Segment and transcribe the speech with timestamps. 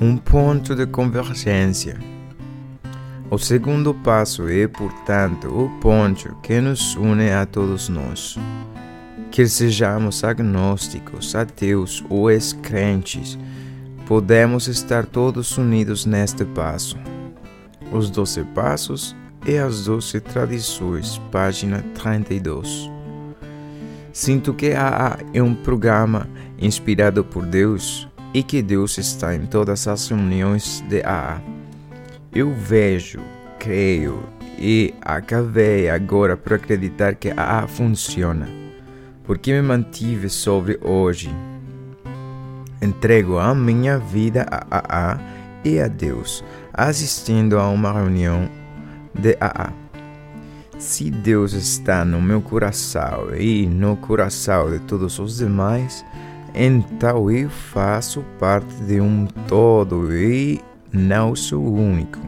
[0.00, 1.98] um ponto de convergência.
[3.30, 8.36] O segundo passo é, portanto, o ponto que nos une a todos nós.
[9.30, 13.38] Quer sejamos agnósticos, ateus ou excrentes,
[14.06, 16.96] podemos estar todos unidos neste passo.
[17.92, 19.16] Os Doze Passos
[19.46, 22.90] e as Doze Tradições, página 32.
[24.12, 29.86] Sinto que AA é um programa inspirado por Deus e que Deus está em todas
[29.86, 31.40] as reuniões de AA.
[32.34, 33.20] Eu vejo,
[33.60, 34.24] creio
[34.58, 38.48] e acabei agora por acreditar que AA funciona,
[39.22, 41.32] porque me mantive sobre hoje.
[42.82, 45.20] Entrego a minha vida a AA
[45.64, 48.50] e a Deus, assistindo a uma reunião
[49.14, 49.72] de AA.
[50.76, 56.04] Se Deus está no meu coração e no coração de todos os demais,
[56.54, 60.60] então eu faço parte de um todo e
[60.92, 62.20] não sou único.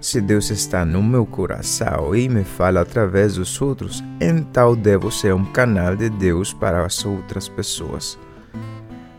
[0.00, 5.34] Se Deus está no meu coração e me fala através dos outros, então devo ser
[5.34, 8.18] um canal de Deus para as outras pessoas.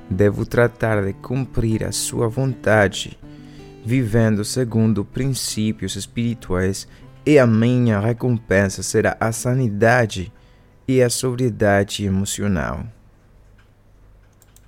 [0.09, 3.19] Devo tratar de cumprir a sua vontade,
[3.83, 6.87] vivendo segundo princípios espirituais
[7.25, 10.31] e a minha recompensa será a sanidade
[10.87, 12.85] e a sobriedade emocional.